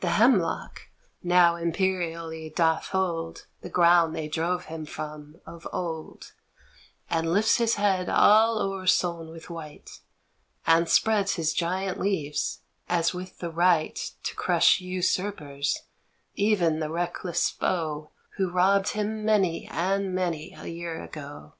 The 0.00 0.10
hemlock 0.10 0.90
now 1.22 1.56
imperially 1.56 2.50
doth 2.54 2.88
hold 2.88 3.46
The 3.62 3.70
ground 3.70 4.14
they 4.14 4.28
drove 4.28 4.66
him 4.66 4.84
from 4.84 5.36
of 5.46 5.66
old 5.72 6.34
And 7.08 7.32
lifts 7.32 7.56
his 7.56 7.76
head 7.76 8.10
all 8.10 8.58
oversown 8.58 9.30
with 9.32 9.48
white 9.48 10.00
And 10.66 10.90
spreads 10.90 11.36
his 11.36 11.54
giant 11.54 11.98
leaves 11.98 12.60
as 12.86 13.14
with 13.14 13.38
the 13.38 13.50
right 13.50 13.96
To 14.24 14.34
crush 14.34 14.82
usurpers, 14.82 15.78
even 16.34 16.78
the 16.80 16.90
reckless 16.90 17.48
foe 17.48 18.10
Who 18.36 18.50
robbed 18.50 18.90
him 18.90 19.24
many 19.24 19.66
and 19.68 20.14
many 20.14 20.52
a 20.52 20.66
year 20.66 21.02
ago. 21.02 21.54